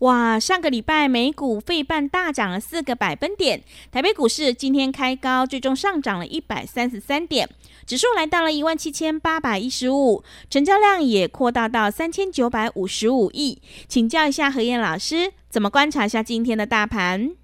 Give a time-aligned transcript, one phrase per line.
[0.00, 7.48] 哇，上个礼拜美股费半大涨了四个百分点，台北股市今天开高，最终上涨了一百三十三点。
[7.86, 13.62] 指数来到了一万七千八百一十五，成交量也扩大到三千九百五十五亿。
[13.88, 17.34] 请教一下何燕老师，怎么观察一下今天的大盘？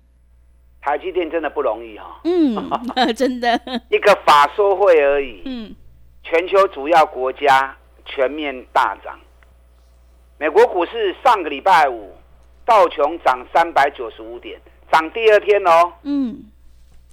[0.81, 2.21] 台积电真的不容易哈、哦。
[2.25, 3.59] 嗯， 真的。
[3.89, 5.43] 一个法说会而已。
[5.45, 5.75] 嗯。
[6.25, 9.19] 全球主要国家全面大涨。
[10.39, 12.13] 美国股市上个礼拜五
[12.65, 14.61] 道琼涨三百九十五点，
[14.91, 15.93] 涨第二天哦。
[16.03, 16.45] 嗯。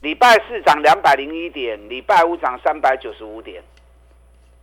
[0.02, 3.62] 礼拜四涨两百零一点，礼拜五涨三百九十五点。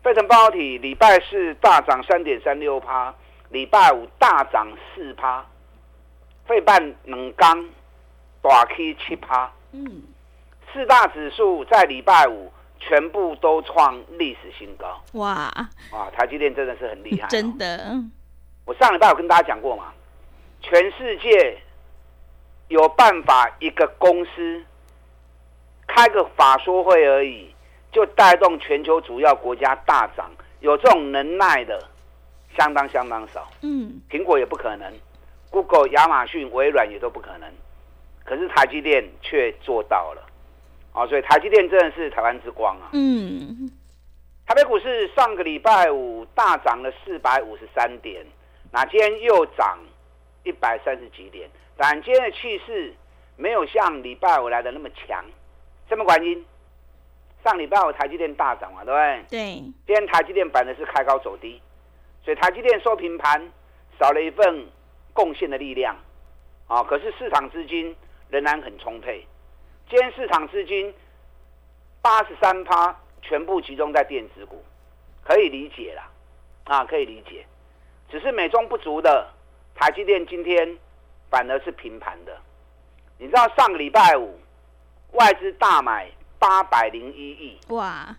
[0.03, 3.15] 费城半导体礼拜四大涨三点三六趴，
[3.51, 5.45] 礼拜五大涨四趴。
[6.47, 7.69] 费半能刚
[8.41, 9.53] 大起七趴。
[9.73, 10.05] 嗯，
[10.73, 12.51] 四大指数在礼拜五
[12.81, 15.03] 全部都创历史新高。
[15.13, 15.53] 哇
[15.93, 17.29] 哇，台积电真的是很厉害哦。
[17.31, 17.95] 真的，
[18.65, 19.93] 我上礼拜有跟大家讲过嘛，
[20.69, 21.57] 全世界
[22.67, 24.65] 有办法一个公司。
[25.89, 27.55] 开个法说会而已，
[27.93, 30.29] 就带动全球主要国家大涨，
[30.59, 31.81] 有这种能耐的，
[32.59, 33.49] 相当相当少。
[33.63, 34.93] 嗯，苹果也不可能
[35.49, 37.49] ，Google、亚马逊、微软也都不可能，
[38.25, 40.27] 可是台积电却做到了。
[40.93, 42.91] 啊，所以台积电真的是台湾之光啊。
[42.93, 43.71] 嗯，
[44.45, 48.27] 台北股市上个礼拜五大涨了四百五十三点，
[48.73, 49.79] 那今天又涨
[50.47, 52.95] 一百三十几点，但今天的气势
[53.37, 55.25] 没有像礼拜五来的那么强。
[55.89, 56.47] 什么原因？
[57.45, 59.25] 上礼拜五台积电大涨嘛，对不对？
[59.29, 59.55] 对。
[59.87, 61.61] 今天台积电反的是开高走低，
[62.25, 63.51] 所以台积电收平盘，
[63.99, 64.67] 少了一份
[65.13, 65.97] 贡献的力量。
[66.69, 67.95] 啊，可是市场资金
[68.31, 69.27] 仍然很充沛。
[69.89, 70.93] 今天市场资金
[72.03, 74.65] 八十三趴全部集中在电子股，
[75.25, 76.09] 可以理解啦。
[76.65, 77.45] 啊，可以理解。
[78.09, 79.29] 只是美中不足的
[79.77, 80.77] 台积电今天
[81.31, 82.37] 反而是平盘的。
[83.19, 84.39] 你知道上个礼拜五？
[85.13, 88.15] 外资大买八百零一亿，哇，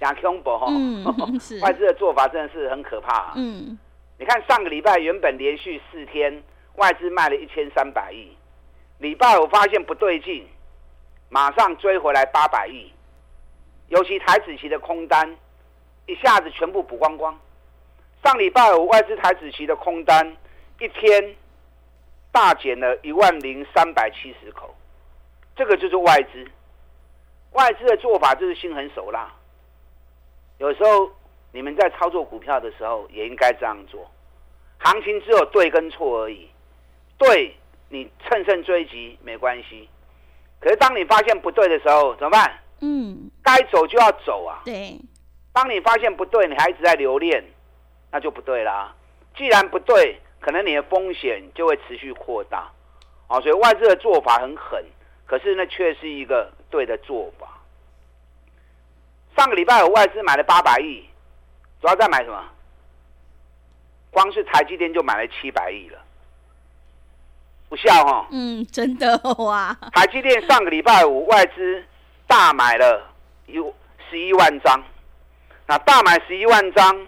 [0.00, 1.04] 讲恐怖哈，嗯、
[1.60, 3.32] 外资的做法真的是很可怕、啊。
[3.36, 3.78] 嗯，
[4.16, 6.42] 你看上个礼拜原本连续四天
[6.76, 8.34] 外资卖了一千三百亿，
[8.98, 10.46] 礼拜五发现不对劲，
[11.28, 12.90] 马上追回来八百亿，
[13.88, 15.36] 尤其台子期的空单
[16.06, 17.38] 一下子全部补光光。
[18.24, 20.36] 上礼拜五外资台子期的空单
[20.80, 21.36] 一天
[22.32, 24.74] 大减了一万零三百七十口。
[25.54, 26.50] 这个就是外资，
[27.52, 29.30] 外资的做法就是心狠手辣。
[30.58, 31.10] 有时候
[31.52, 34.10] 你们在操作股票的时候也应该这样做。
[34.78, 36.48] 行情只有对跟错而已，
[37.18, 37.54] 对
[37.90, 39.86] 你乘胜追击没关系。
[40.60, 42.58] 可是当你发现不对的时候怎么办？
[42.80, 44.62] 嗯，该走就要走啊。
[44.64, 44.98] 对，
[45.52, 47.44] 当你发现不对，你还一直在留恋，
[48.10, 48.94] 那就不对啦。
[49.36, 52.70] 既然不对，可能你的风险就会持续扩大。
[53.28, 54.84] 啊，所以外资的做法很狠。
[55.26, 57.46] 可是那却是一个对的做法。
[59.36, 61.04] 上个礼拜五外资买了八百亿，
[61.80, 62.44] 主要在买什么？
[64.10, 65.98] 光是台积电就买了七百亿了，
[67.68, 68.26] 不笑哈？
[68.32, 69.72] 嗯，真的哇！
[69.92, 71.84] 台积电上个礼拜五外资
[72.26, 73.08] 大买了
[73.46, 73.72] 有
[74.10, 74.82] 十一万张，
[75.68, 77.06] 那大买十一万张，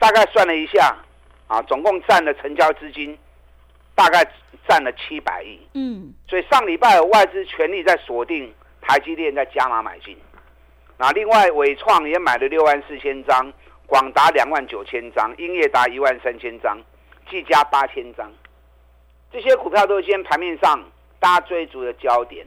[0.00, 0.96] 大概算了一下
[1.52, 3.18] 啊，总共占了成交资金。
[3.94, 4.26] 大概
[4.66, 10.16] 占了七百亿，嗯，所以上礼拜有外资全力在锁定台积电，在加码买进。
[10.96, 13.52] 那另外伟创也买了六万四千张，
[13.86, 16.78] 广达两万九千张，英业达一万三千张，
[17.28, 18.32] 技嘉八千张。
[19.30, 20.82] 这些股票都是今天盘面上
[21.20, 22.46] 大家追逐的焦点，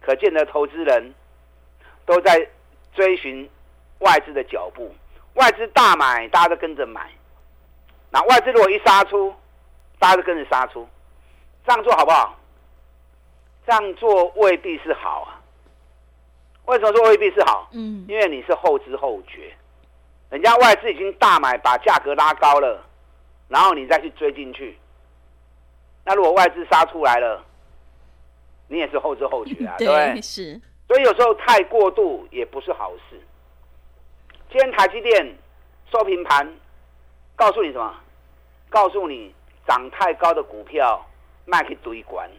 [0.00, 1.14] 可见的投资人
[2.06, 2.48] 都在
[2.94, 3.46] 追寻
[3.98, 4.92] 外资的脚步。
[5.34, 7.10] 外资大买，大家都跟着买。
[8.12, 9.34] 那外资如果一杀出，
[9.98, 10.86] 大家都跟着杀出，
[11.66, 12.38] 这样做好不好？
[13.66, 15.40] 这样做未必是好啊。
[16.66, 17.68] 为什么说未必是好？
[17.72, 19.52] 嗯，因为你是后知后觉，
[20.30, 22.84] 人家外资已经大买，把价格拉高了，
[23.48, 24.78] 然后你再去追进去。
[26.04, 27.42] 那如果外资杀出来了，
[28.68, 30.22] 你也是后知后觉啊， 对，对不对？
[30.22, 30.60] 是。
[30.86, 33.18] 所以有时候太过度也不是好事。
[34.50, 35.34] 今天台积电
[35.90, 36.46] 收平盘，
[37.42, 37.92] 告诉你什么？
[38.70, 39.34] 告诉你
[39.66, 41.04] 涨太高的股票
[41.44, 42.30] 卖去堆管，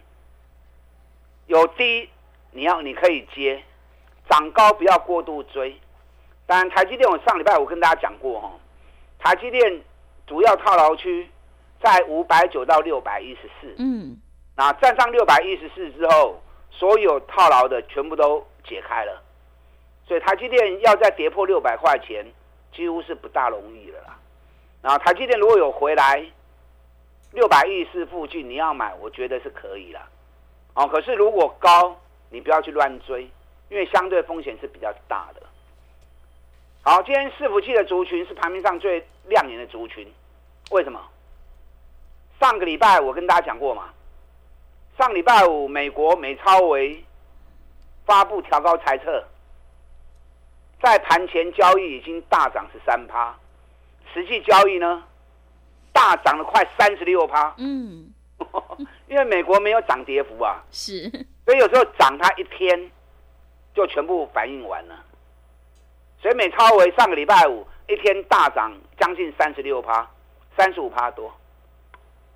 [1.48, 2.10] 有低
[2.52, 3.62] 你要你可以接，
[4.30, 5.78] 涨高不要过度追。
[6.46, 8.54] 当然，台积电我上礼拜我跟大家讲过哈，
[9.20, 9.82] 台积电
[10.26, 11.30] 主要套牢区
[11.82, 13.76] 在五百九到六百一十四。
[13.80, 14.18] 嗯，
[14.56, 16.42] 那站上六百一十四之后，
[16.72, 19.22] 所有套牢的全部都解开了，
[20.08, 22.26] 所以台积电要再跌破六百块钱，
[22.72, 24.18] 几乎是不大容易的啦。
[24.84, 26.24] 然后台积电如果有回来
[27.32, 30.08] 六百一十四附近，你要买，我觉得是可以啦。
[30.76, 31.98] 哦，可是如果高，
[32.30, 33.24] 你不要去乱追，
[33.70, 35.42] 因为相对风险是比较大的。
[36.84, 40.06] 好，今天伺服器的族群是盘面上最亮眼的族群，
[40.72, 41.00] 为什么？
[42.42, 43.94] 上个礼拜我跟大家讲过嘛，
[44.98, 47.02] 上礼拜五美国美超微
[48.06, 49.24] 发布调高财测，
[50.82, 53.34] 在盘前交易已经大涨十三趴，
[54.14, 55.04] 实际交易呢
[55.92, 57.54] 大涨了快三十六趴。
[57.58, 58.12] 嗯，
[59.08, 61.10] 因为美国没有涨跌幅啊，是，
[61.46, 62.92] 所以有时候涨它一天
[63.74, 64.96] 就全部反应完了。
[66.22, 70.10] 所以美超为上个礼拜五一天大涨将近三十六趴，
[70.58, 71.32] 三十五趴多。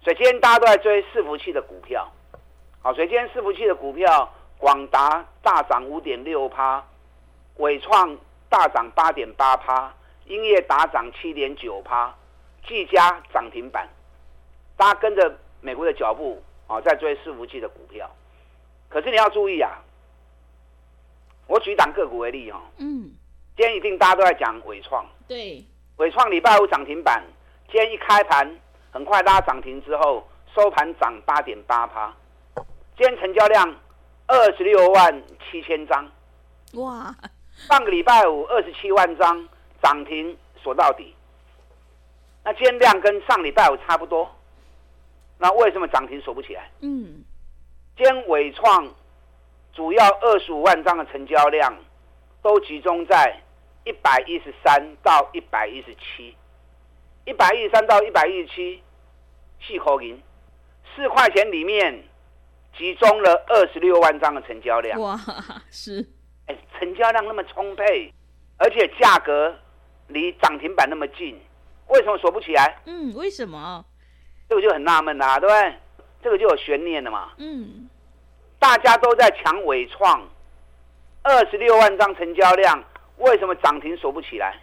[0.03, 2.09] 所以今天大家都在追伺服器的股票，
[2.81, 6.83] 好，所以今天伺服器的股票，广达大涨五点六趴，
[7.57, 8.18] 伟创
[8.50, 9.94] 大涨八点八趴，
[10.27, 12.13] 英业打涨七点九趴，
[12.68, 13.88] 技嘉涨停板。
[14.75, 18.09] 大家跟着美国的脚步啊，在追伺服器的股票。
[18.89, 19.79] 可是你要注意啊，
[21.47, 23.12] 我举档个股为例哈，嗯。
[23.56, 25.65] 今天一定大家都在讲伟创，对，
[25.95, 27.24] 伟创礼拜五涨停板，
[27.71, 28.47] 今天一开盘
[28.91, 32.13] 很快拉涨停之后，收盘涨八点八趴，
[32.95, 33.75] 今天成交量
[34.27, 36.07] 二十六万七千张，
[36.74, 37.15] 哇！
[37.56, 39.50] 上个礼拜五二十七万张
[39.81, 41.13] 涨停锁到底，
[42.44, 44.29] 那今天量跟上礼拜五差不多，
[45.38, 46.69] 那为什么涨停锁不起来？
[46.81, 47.24] 嗯，
[47.95, 48.88] 今天纬创
[49.74, 51.75] 主要二十五万张的成交量
[52.41, 53.41] 都集中在。
[53.85, 56.35] 一百一十三到一百一十七，
[57.24, 58.83] 一百一十三到一百一十七，
[59.65, 60.21] 四块银，
[60.94, 62.03] 四块钱里面
[62.77, 65.00] 集中了二十六万张的成交量。
[65.00, 65.18] 哇，
[65.71, 66.06] 是，
[66.47, 68.13] 哎，成交量那么充沛，
[68.57, 69.57] 而且价格
[70.07, 71.39] 离涨停板那么近，
[71.88, 72.80] 为什么锁不起来？
[72.86, 73.86] 嗯，为什么？
[74.50, 75.75] 这个就很纳闷啦，对不对？
[76.24, 77.31] 这个就有悬念了嘛。
[77.38, 77.89] 嗯，
[78.59, 80.27] 大家都在抢伟创，
[81.24, 82.83] 二十六万张成交量。
[83.18, 84.56] 为什么涨停锁不起来？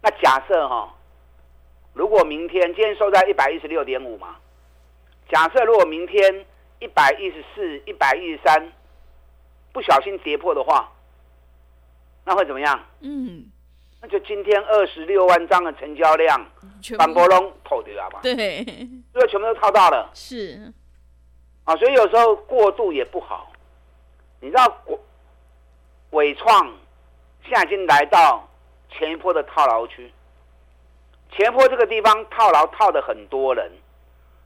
[0.00, 0.94] 那假设哈，
[1.92, 4.36] 如果明天今天收在一百一十六点五嘛，
[5.30, 6.46] 假设如果明天
[6.80, 8.72] 一百一十四、一百一十三
[9.70, 10.90] 不小心跌破的话，
[12.24, 12.80] 那会怎么样？
[13.00, 13.44] 嗯，
[14.02, 16.44] 那就今天二十六万张的成交量，
[16.98, 18.18] 反波龙套掉了吧？
[18.22, 18.64] 对，
[19.12, 20.10] 所以全部都套到了。
[20.12, 20.72] 是
[21.64, 23.52] 啊，所以有时候过度也不好。
[24.40, 24.82] 你知道
[26.10, 26.72] 伟创？
[27.44, 28.48] 现在已经来到
[28.90, 30.12] 前一波的套牢区，
[31.30, 33.70] 前一波这个地方套牢套的很多人，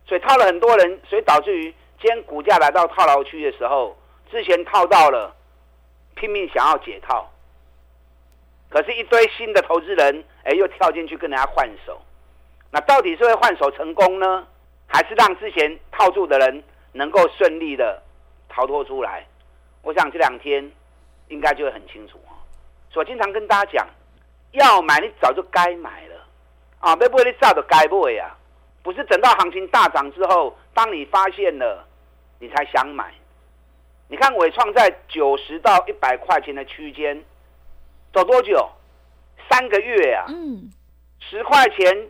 [0.07, 1.65] 所以套了很多人，所以导致于
[2.01, 3.95] 今天股价来到套牢区的时候，
[4.31, 5.35] 之前套到了，
[6.15, 7.31] 拼命想要解套，
[8.69, 12.01] 可是，一堆新的投资人，哎，又跳进去跟人家换手，
[12.71, 14.47] 那到底是会换手成功呢，
[14.87, 18.03] 还是让之前套住的人能够顺利的
[18.49, 19.27] 逃脱出来？
[19.83, 20.71] 我想这两天
[21.29, 22.21] 应该就会很清楚。
[22.95, 23.87] 我经常跟大家讲，
[24.53, 26.15] 要买你早就该买了，
[26.81, 28.35] 啊，别不会你早就该买呀，
[28.83, 31.87] 不是等到行情大涨之后，当你发现了，
[32.39, 33.13] 你才想买。
[34.09, 37.23] 你看纬创在九十到一百块钱的区间
[38.13, 38.69] 走多久？
[39.51, 40.71] 三个月啊，嗯，
[41.21, 42.09] 十块钱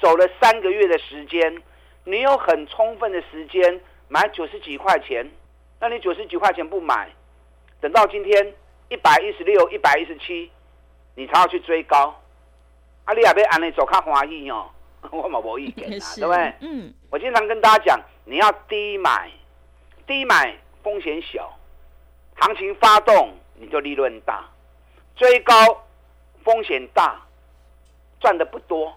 [0.00, 1.62] 走了三个月的时间，
[2.04, 5.28] 你有很充分的时间买九十几块钱，
[5.80, 7.10] 那你九十几块钱不买，
[7.80, 8.54] 等到今天。
[8.90, 10.50] 一百一十六、一百一十七，
[11.14, 12.18] 你才要去追高，
[13.04, 14.66] 啊，你也别按你走看欢喜哦，
[15.12, 16.54] 我冇无意见啊， 对不对？
[16.60, 19.30] 嗯，我经常跟大家讲，你要低买，
[20.06, 21.54] 低买风险小，
[22.36, 24.48] 行情发动你就利润大，
[25.18, 25.54] 追高
[26.44, 27.20] 风险大，
[28.20, 28.94] 赚的不多。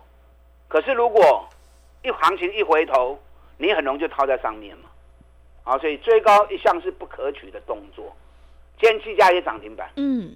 [0.67, 1.49] 可是如果
[2.03, 3.19] 一行情一回头，
[3.57, 4.89] 你很容易就套在上面嘛，
[5.63, 8.15] 啊，所以追高一向是不可取的动作。
[8.79, 9.89] 今天技嘉也涨停板。
[9.95, 10.31] 嗯，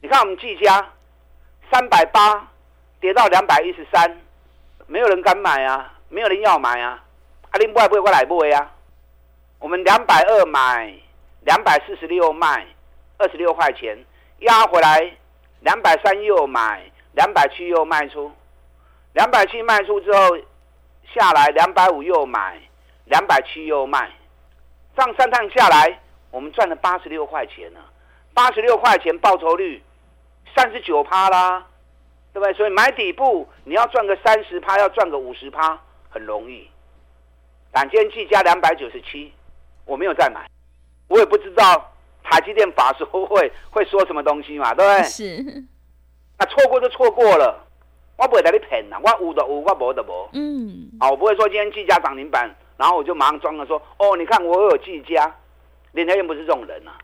[0.00, 0.90] 你看我们技嘉
[1.70, 2.50] 三百八
[2.98, 4.20] 跌到两百一十三，
[4.86, 7.04] 没有人敢买啊，没有人要买啊。
[7.50, 8.72] 阿林不会不会过来不会啊？
[9.58, 10.94] 我们两百二买，
[11.42, 12.66] 两百四十六卖，
[13.18, 13.98] 二十六块钱，
[14.40, 15.16] 压回来
[15.60, 18.30] 两百三又买，两百七又卖出，
[19.14, 20.36] 两百七卖出之后
[21.14, 22.60] 下来两百五又买，
[23.06, 24.10] 两百七又卖，
[24.94, 25.98] 这样三趟下来，
[26.30, 27.80] 我们赚了八十六块钱呢，
[28.34, 29.82] 八十六块钱报酬率
[30.54, 31.66] 三十九趴啦，
[32.32, 32.52] 对不对？
[32.54, 36.70] 所以买底部你要赚个三十趴，要赚个五十趴很容易。
[37.72, 39.32] 但今天技嘉两百九十七，
[39.84, 40.48] 我没有再买，
[41.08, 41.92] 我也不知道。
[42.28, 44.74] 台积电法说会会说什么东西嘛？
[44.74, 45.02] 对不对？
[45.08, 45.64] 是。
[46.38, 47.64] 那错过就错过了，
[48.18, 48.98] 我不会带你骗呐。
[49.02, 50.28] 我有的有，我没的没。
[50.32, 50.90] 嗯。
[50.98, 55.32] 啊，我不会说今天技嘉涨停板，然后我就马上装了说，哦，你看我有技嘉。
[55.92, 56.98] 林台燕不是这种人啊。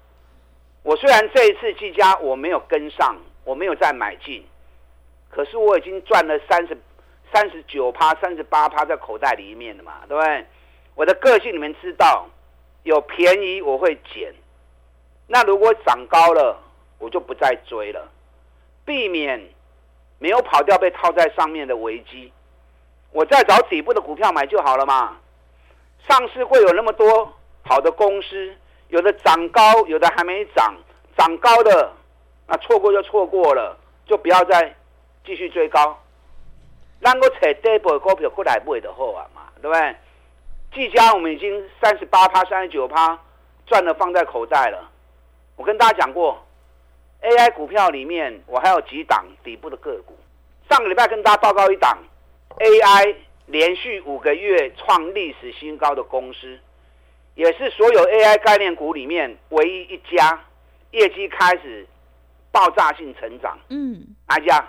[0.82, 4.44] 我虽然这一次技嘉我没有跟上，我没有再买进，
[5.30, 6.76] 可是我已经赚了三十
[7.32, 10.44] 三十九趴、三十八趴在口袋里面了嘛，对不对？
[10.94, 12.26] 我的个性你们知道，
[12.82, 14.34] 有便宜我会捡。
[15.26, 16.58] 那如果涨高了，
[16.98, 18.08] 我就不再追了，
[18.84, 19.40] 避免
[20.18, 22.32] 没有跑掉被套在上面的危机。
[23.12, 25.16] 我再找底部的股票买就好了嘛。
[26.08, 27.32] 上市会有那么多
[27.64, 28.54] 好的公司，
[28.88, 30.74] 有的涨高，有的还没涨。
[31.16, 31.92] 涨高的，
[32.46, 33.76] 那错过就错过了，
[34.06, 34.74] 就不要再
[35.24, 35.98] 继续追高。
[37.00, 39.96] 让我找底部股票过来买的好啊嘛，对不对？
[40.72, 43.18] 技嘉我们已经三十八趴、三十九趴
[43.66, 44.88] 赚了，放在口袋了。
[45.62, 46.44] 我跟大家讲过
[47.22, 50.18] ，AI 股票里面我还有几档底部的个股。
[50.68, 51.96] 上个礼拜跟大家报告一档
[52.58, 53.14] AI
[53.46, 56.58] 连续五个月创历史新高的公司，
[57.36, 60.44] 也是所有 AI 概念股里面唯一一家
[60.90, 61.86] 业绩开始
[62.50, 63.56] 爆炸性成长。
[63.68, 64.66] 嗯，哪一家？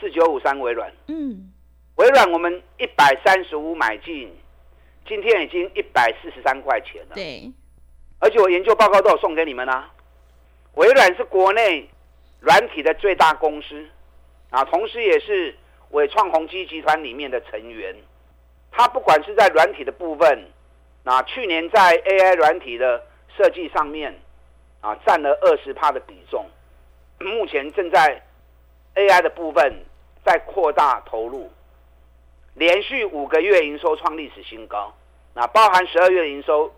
[0.00, 0.90] 四九五三微软。
[1.08, 1.52] 嗯，
[1.96, 4.34] 微软我们一百三十五买进，
[5.06, 7.14] 今天已经一百四十三块钱了。
[7.14, 7.52] 对。
[8.18, 9.90] 而且我研究报告都有送给你们啊。
[10.74, 11.88] 微软是国内
[12.40, 13.86] 软体的最大公司
[14.50, 15.56] 啊，同时也是
[15.90, 17.94] 伟创宏基集团里面的成员。
[18.70, 20.46] 它不管是在软体的部分，
[21.04, 23.02] 啊，去年在 AI 软体的
[23.36, 24.14] 设计上面
[24.80, 26.46] 啊，占了二十趴的比重。
[27.18, 28.22] 目前正在
[28.94, 29.84] AI 的部分
[30.24, 31.50] 在扩大投入，
[32.54, 34.94] 连续五个月营收创历史新高，
[35.32, 36.74] 那包含十二月营收。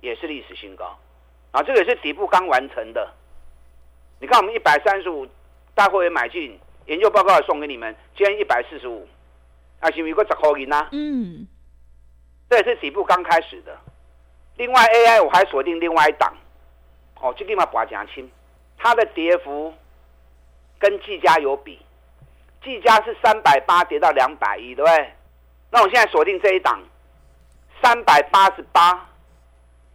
[0.00, 0.98] 也是历史新高，
[1.50, 3.12] 啊，这个也是底部刚完成的。
[4.18, 5.26] 你看，我们一百三十五
[5.74, 9.06] 大会员买进，研究报告也送给你们，今天一百四十五，
[9.80, 10.88] 啊，是不是有个十块银啊？
[10.92, 11.46] 嗯，
[12.48, 13.78] 这也是底部刚开始的。
[14.56, 16.34] 另外，AI 我还锁定另外一档，
[17.20, 18.30] 哦，这地方不要讲清，
[18.78, 19.74] 它的跌幅
[20.78, 21.78] 跟技嘉有比，
[22.62, 25.12] 技嘉是三百八跌到两百一，对不对？
[25.70, 26.82] 那我现在锁定这一档，
[27.82, 29.06] 三百八十八。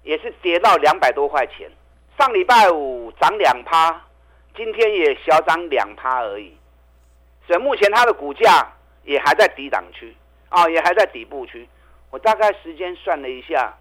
[0.05, 1.69] 也是跌到两百多块钱，
[2.17, 4.01] 上礼拜五涨两趴，
[4.55, 6.55] 今天也小涨两趴而已，
[7.47, 8.71] 所以目前它的股价
[9.03, 10.15] 也还在低档区
[10.49, 11.67] 啊，也还在底部区。
[12.11, 13.73] 我大概时间算了一下，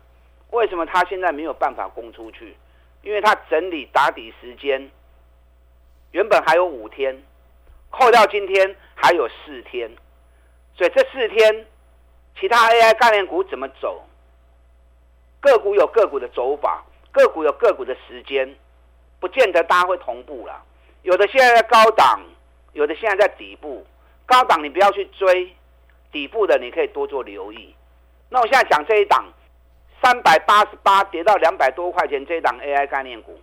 [0.50, 2.57] 为什么它现在没有办法攻出去？
[3.02, 4.90] 因为它整理打底时间
[6.12, 7.23] 原本还有五天，
[7.90, 9.90] 扣掉今天还有四天，
[10.75, 11.66] 所以这四天
[12.40, 14.02] 其他 AI 概念股怎么走？
[15.45, 16.83] 个股有个股的走法，
[17.13, 18.57] 个股有个股的时间，
[19.21, 20.63] 不见得大家会同步啦。
[21.03, 22.19] 有的现在在高档，
[22.73, 23.87] 有的现在在底部。
[24.25, 25.55] 高档你不要去追，
[26.11, 27.75] 底部的你可以多做留意。
[28.31, 29.23] 那我现在讲这一档，
[30.03, 33.39] 三百八十八跌到两百多块钱这一档 AI 概念股，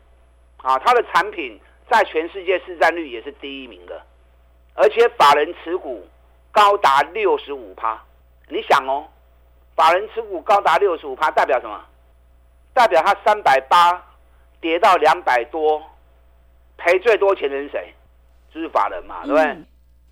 [0.57, 4.01] 啊，它的产品在全世界市占率也是第一名的，
[4.73, 6.03] 而且法人持股
[6.51, 8.03] 高达六十五趴。
[8.47, 9.05] 你想哦，
[9.75, 11.79] 法人持股高达六十五趴，代表什么？
[12.73, 14.01] 代表它三百八
[14.59, 15.81] 跌到两百多，
[16.77, 17.93] 赔最多钱的是谁？
[18.53, 19.45] 就是法人嘛，对不对？
[19.45, 19.65] 嗯、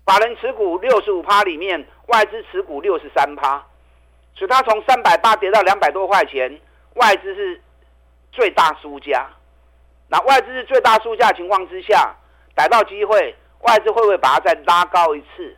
[0.04, 3.62] 法人持股六十五趴里面，外资持股六十三趴，
[4.34, 6.60] 所以它从三百八跌到两百多块钱，
[6.94, 7.60] 外资是
[8.32, 9.28] 最大输家。
[10.08, 12.14] 那外资是最大输家的情况之下，
[12.54, 15.56] 逮到机会，外资会不会把它再拉高一次，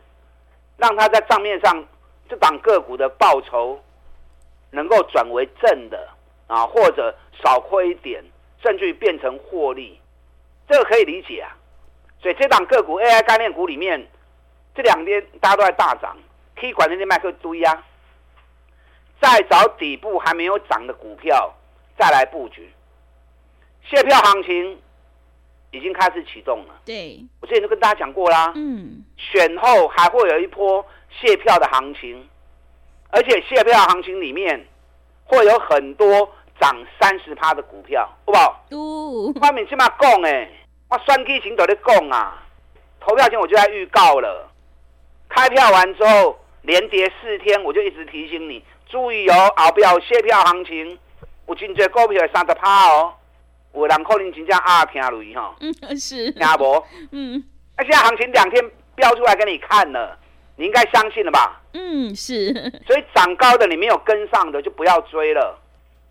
[0.77, 1.85] 让它在账面上
[2.29, 3.81] 这档个股的报酬
[4.71, 6.09] 能够转为正的？
[6.53, 8.23] 啊，或者少亏一点，
[8.61, 9.99] 甚至于变成获利，
[10.69, 11.49] 这个可以理解啊。
[12.21, 14.07] 所以这档个股 AI 概念股里面，
[14.75, 16.15] 这两天大家都在大涨，
[16.55, 17.83] 可以管那些麦克堆呀。
[19.19, 21.51] 再找底部还没有涨的股票，
[21.97, 22.71] 再来布局。
[23.89, 24.79] 卸票行情
[25.71, 26.75] 已经开始启动了。
[26.85, 28.53] 对，我之前就跟大家讲过啦。
[28.55, 29.03] 嗯。
[29.17, 32.29] 选后还会有一波卸票的行情，
[33.09, 34.67] 而且卸票行情里面。
[35.25, 36.29] 会有很多
[36.59, 38.65] 涨三十趴的股票，好不好？
[38.69, 40.49] 都外面这么讲诶，
[40.89, 42.43] 我选举前都在讲啊，
[42.99, 44.49] 投票前我就在预告了。
[45.29, 50.97] 开票完之后连跌四天，我就一直提醒你注意哦，后边有卸票行情，
[51.47, 53.13] 有真多股票三十趴哦，
[53.73, 56.83] 有人可能真正啊听雷哈，嗯是，听无？
[57.11, 57.43] 嗯，
[57.77, 58.63] 那现在行情两天
[58.95, 60.17] 标出来给你看了，
[60.55, 61.59] 你应该相信了吧？
[61.73, 62.53] 嗯是，
[62.85, 65.59] 所以涨高的你没有跟上的就不要追了，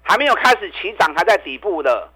[0.02, 2.08] 还没有开始起涨还在底部的，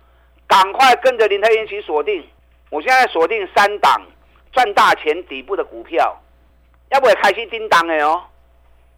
[0.46, 2.26] 赶快跟着林和彦一起锁定。
[2.70, 4.02] 我现在锁定三档
[4.52, 6.20] 赚大钱底部的股票。
[6.90, 8.22] 要不也开心叮当的哦，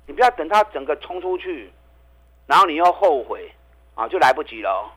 [0.06, 1.72] 你不要等它整个冲出去，
[2.46, 3.50] 然后你又后悔
[3.94, 4.92] 啊，就来不及了哦。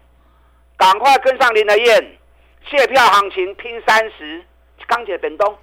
[0.76, 2.18] 赶快跟上林德彦，
[2.66, 4.44] 谢票行情拼三十，
[4.88, 5.58] 钢铁本东，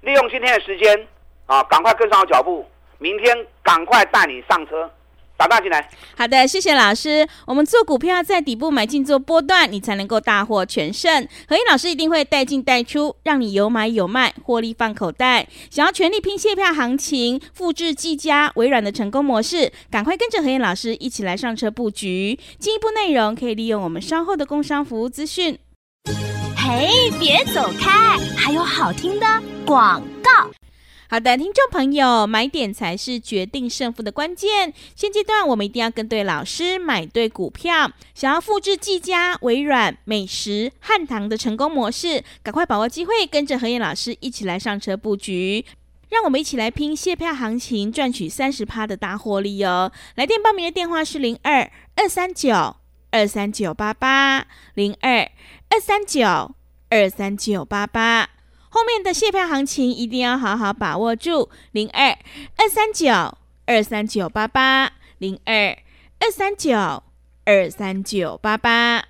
[0.00, 1.06] 利用今天的时间
[1.44, 4.90] 啊，赶快跟上我脚步，明天赶快带你上车。
[5.36, 7.28] 打大进来，好的，谢谢老师。
[7.46, 11.28] 我们做股票在底部买进做波段，你才能够大获全胜。
[11.46, 15.46] 何燕老师一定会带进带出，让你有买有卖，获利放口袋。
[15.70, 22.38] 想要全力拼卸票行情，复制技嘉、微软的成功模式，赶快跟着何燕老师一起来上车布局。
[22.58, 25.58] 进一步内容可以利用我们稍后的工商服务资讯。
[26.56, 29.26] 嘿，别走开，还有好听的
[29.66, 30.50] 广告。
[31.08, 34.74] 好的，听众朋友，买点才是决定胜负的关键。
[34.96, 37.92] 现阶段我们一定要跟对老师，买对股票。
[38.12, 45.64] 想要复制技嘉、微软、美食、汉唐的成功模式，赶快把握机会，跟着何燕老师一起来上车布局。
[46.08, 49.92] 让我们一起来拼谢票行情，赚取三十趴的大获利哦！
[50.16, 52.76] 来电报名的电话是零二二三九
[53.12, 54.44] 二三九八八
[54.74, 55.30] 零二
[55.68, 56.54] 二三九
[56.90, 58.30] 二三九八八。
[58.68, 62.10] 后面的谢票行情一定要好好把握住，零二
[62.56, 63.10] 二三九
[63.64, 65.76] 二三九八八，零二
[66.20, 67.02] 二三九
[67.44, 69.04] 二三九八八。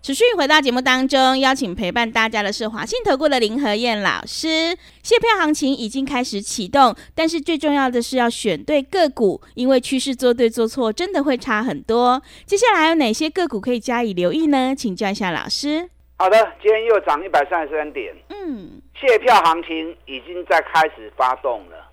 [0.00, 4.78] 持续回到节目当中，邀请陪伴大家的是华信投顾的林和燕老师。
[5.02, 12.22] 谢票行情已经开始启动，但是最重要的是要选对个股，因为趋势做对做错真的会差很多。
[12.46, 14.72] 接下来有哪些个股可以加以留意呢？
[14.74, 15.90] 请教一下老师。
[16.20, 18.12] 好的，今天又涨一百三十三点。
[18.28, 21.88] 嗯，卸票行情已经在开始发动了，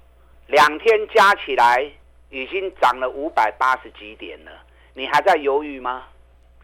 [0.48, 1.88] 两天加起来
[2.32, 4.52] 已经涨了五百八十几点了。
[4.96, 6.06] 你还在犹豫吗？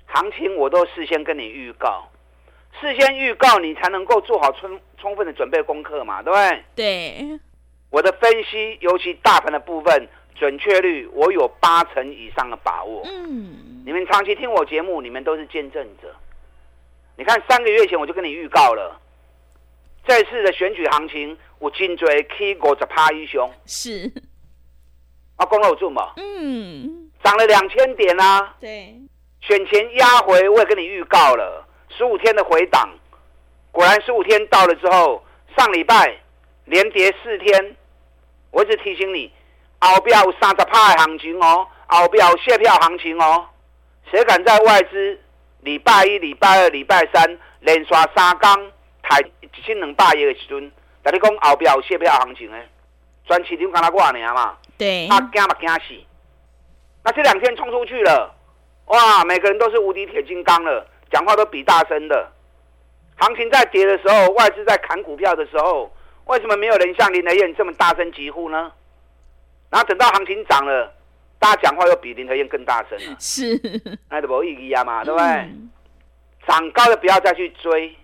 [0.08, 2.10] 行情我都事先跟你预告，
[2.80, 6.64] 事先预告你才能够做好充充分的准备功课嘛，对不对？
[6.76, 7.40] 对。
[7.92, 13.04] 我的分析，尤其大盘的部分，准确率我有八成以上的把握。
[13.06, 16.12] 嗯，你们长期听我节目，你们都是见证者。
[17.18, 19.00] 你看，三个月前我就跟你预告了，
[20.08, 23.48] 这次的选举行情，我精准 K 五十趴以上。
[23.66, 24.12] 是，
[25.36, 26.14] 啊，公路住嘛？
[26.18, 28.56] 嗯，涨了两千点啊。
[28.60, 28.96] 对，
[29.42, 32.90] 选前压回，我也跟你预告了，十五天的回档，
[33.72, 35.24] 果然十五天到了之后，
[35.56, 36.18] 上礼拜
[36.66, 37.76] 连跌四天，
[38.50, 39.32] 我一直提醒你，
[39.80, 43.46] 后边有三十趴的行情哦，后边有谢票行情哦，
[44.10, 45.20] 谁敢在外资？
[45.62, 48.72] 礼拜一、礼拜二、礼拜三连刷三缸，
[49.04, 50.72] 抬一千两百亿的时阵，
[51.04, 52.68] 跟你讲后边有谢票行情诶，
[53.26, 54.58] 专市场干那挂尔嘛？
[54.78, 56.04] 对，他惊嘛惊死。
[57.04, 58.34] 那这两天冲出去了，
[58.86, 62.32] 哇，每个人都是无敌铁金刚了，讲话都比大声的。
[63.18, 65.92] 行情在跌的时候，外资在砍股票的时候，
[66.26, 68.72] 为什么没有人像林和彦这么大声疾呼呢？
[69.70, 70.92] 然后等到行情涨了。
[71.42, 73.60] 大家讲话又比林和燕更大声了，是，
[74.12, 75.26] 那就没意义啊嘛，对不对？
[76.48, 77.98] 涨、嗯、高的不要再去追，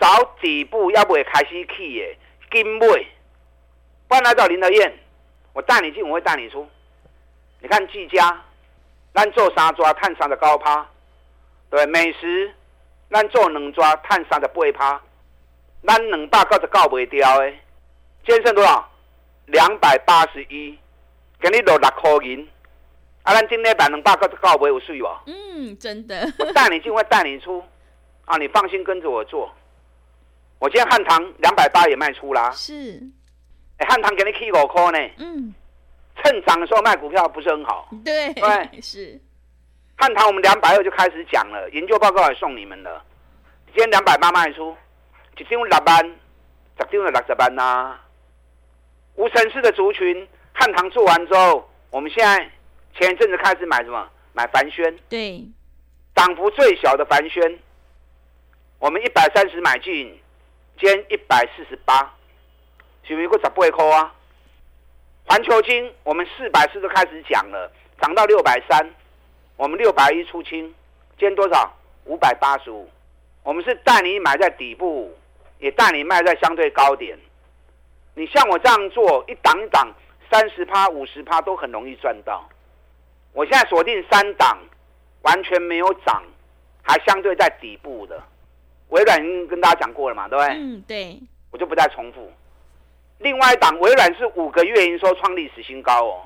[0.00, 0.06] 找
[0.40, 3.06] 底部要不会开始去耶，跟尾，
[4.08, 4.98] 不然来找林和燕，
[5.52, 6.66] 我带你进，我会带你出。
[7.60, 8.42] 你看技嘉，
[9.12, 10.88] 咱做三抓，探三的高趴，
[11.68, 12.50] 对，美食，
[13.10, 15.02] 咱做两抓，探三的八趴，
[15.86, 17.60] 咱两百九十九不掉诶，
[18.24, 18.90] 今天剩多少？
[19.44, 20.78] 两百八十一。
[21.48, 22.48] 给你落六块银，
[23.22, 25.16] 啊，咱今天百能八个高不有税哦。
[25.26, 26.28] 嗯，真的。
[26.40, 27.62] 我带你进，会带你出，
[28.24, 29.48] 啊，你放心跟着我做。
[30.58, 32.50] 我今天汉唐两百八也卖出啦。
[32.50, 33.00] 是。
[33.78, 34.98] 哎，汉唐给你起五块呢。
[35.18, 35.54] 嗯。
[36.16, 37.88] 趁涨的时候卖股票不是很好？
[38.04, 38.34] 对。
[38.34, 38.80] 对。
[38.82, 39.20] 是。
[39.96, 43.04] 汉唐我们两百二就开始讲了，研究报告也送你们了。
[43.66, 44.76] 今天两百八卖出，
[45.38, 46.12] 一张六万，十
[46.78, 48.00] 张就六十万呐。
[49.14, 50.26] 无城市的族群。
[50.58, 52.50] 汉唐做完之后，我们现在
[52.98, 54.08] 前一阵子开始买什么？
[54.32, 54.98] 买帆宣。
[55.08, 55.44] 对，
[56.14, 57.58] 涨幅最小的帆宣，
[58.78, 60.18] 我们一百三十买进，
[60.80, 62.14] 今天一百四十八，
[63.04, 64.14] 是不是过十八块啊？
[65.26, 68.94] 环球金我们四百四都开始讲了，涨到六百三，
[69.56, 70.64] 我们六百一出清，
[71.18, 71.70] 今天多少？
[72.06, 72.88] 五百八十五。
[73.42, 75.14] 我们是带你买在底部，
[75.58, 77.18] 也带你卖在相对高点。
[78.14, 79.92] 你像我这样做，一档一档，
[80.36, 82.46] 三十趴、五十趴都很容易赚到。
[83.32, 84.58] 我现在锁定三档，
[85.22, 86.22] 完全没有涨，
[86.82, 88.22] 还相对在底部的。
[88.90, 90.54] 微软已经跟大家讲过了嘛，对不对？
[90.54, 91.18] 嗯，对。
[91.50, 92.30] 我就不再重复。
[93.16, 96.24] 另外一档微软是五个月营收创历史新高哦。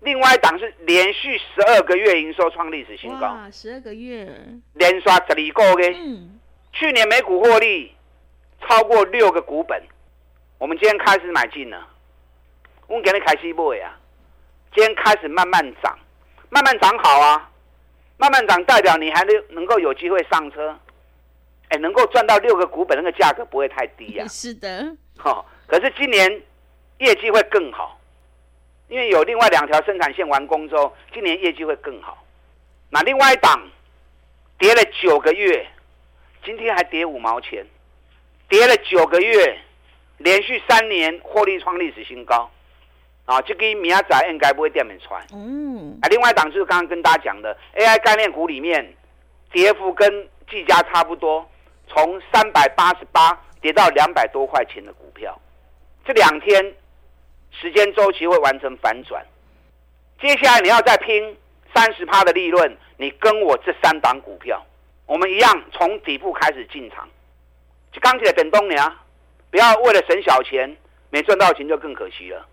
[0.00, 3.38] 另外一档是连续十二个月营收创历史新高。
[3.50, 4.28] 十二个月。
[4.74, 5.40] 连刷十二个
[5.80, 5.96] 月。
[5.96, 6.38] 嗯。
[6.74, 7.90] 去年每股获利
[8.60, 9.82] 超过六个股本。
[10.58, 11.88] 我们今天开始买进了。
[12.86, 13.98] 我们给你开始买啊。
[14.74, 15.98] 今天开始慢慢涨，
[16.50, 17.50] 慢慢涨好啊。
[18.16, 20.78] 慢慢涨代表你还能能够有机会上车。
[21.68, 24.28] 哎，能够赚到六个股本，那个价格不会太低啊。
[24.28, 24.96] 是的。
[25.16, 26.42] 好，可是今年
[26.98, 27.98] 业绩会更好，
[28.88, 32.24] 因为有另外两条生产线完工之后，今年业绩会更好。
[32.90, 33.60] 那另外一档
[34.58, 35.66] 跌了九个月，
[36.44, 37.66] 今天还跌五毛钱，
[38.48, 39.58] 跌了九个月，
[40.18, 42.50] 连续三年获利创历史新高。
[43.24, 45.24] 啊，这个明仔应该不会掉面穿。
[45.32, 45.98] 嗯。
[46.02, 48.94] 啊，另外一档就是刚刚跟大家讲的 AI 概念股里面，
[49.52, 51.48] 跌幅跟技嘉差不多。
[51.86, 55.38] 从三百八十八跌到两百多块钱的股票，
[56.04, 56.74] 这两天
[57.50, 59.24] 时间周期会完成反转。
[60.20, 61.36] 接下来你要再拼
[61.74, 64.64] 三十趴的利润，你跟我这三档股票，
[65.06, 67.06] 我们一样从底部开始进场。
[68.00, 68.92] 钢铁等东娘，
[69.50, 70.74] 不要为了省小钱，
[71.10, 72.46] 没赚到钱就更可惜了。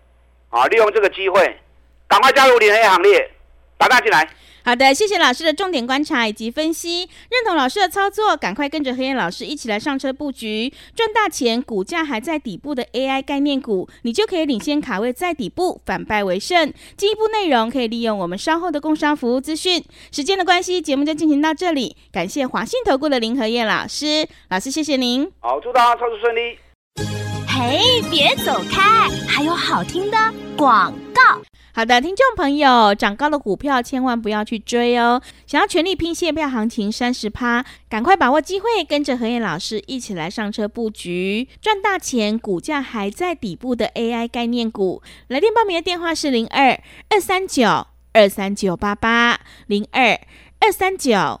[0.52, 1.58] 啊，利用这个机会，
[2.06, 3.30] 赶快加入联合行列，
[3.78, 4.28] 打大进来。
[4.64, 11.60] 好的，谢谢老师的重点观察以及分析，认同老师的操作，赶快跟着黑燕老师一起来上车布局，赚大钱。
[11.60, 16.72] 股价还在底部的 AI 概念股，你就可以领先卡位在底部，反败为胜。
[16.96, 19.82] 进一步内容可以利用我们稍后的工商服务资讯。
[20.12, 25.32] 时间的关系，节目就进行到这里，感谢华信投顾的林和燕老师，老师谢谢您。
[25.40, 27.31] 好，祝大家操作顺利。
[27.62, 27.78] 哎，
[28.10, 30.18] 别走开，还有好听的
[30.56, 31.40] 广告。
[31.72, 35.22] 好的，听众朋友，涨高的股票千万不要去追哦。
[35.46, 42.36] 想要全力拼现票行情三十趴，赶快把握机会，跟着何燕老师一起来上车布局，赚大钱。
[42.36, 46.78] 股价还在底部的 AI 概念股，来电报名的电话是零二
[47.10, 50.20] 二三九二三九八八零二
[50.58, 51.40] 二三九